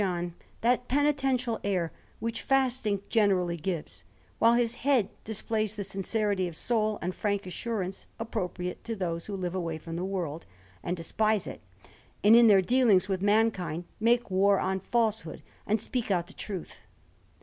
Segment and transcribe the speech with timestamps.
[0.01, 4.03] John that penitential air which fasting generally gives,
[4.39, 9.35] while his head displays the sincerity of soul and frank assurance appropriate to those who
[9.37, 10.47] live away from the world
[10.81, 11.61] and despise it,
[12.23, 16.79] and, in their dealings with mankind, make war on falsehood and speak out the truth.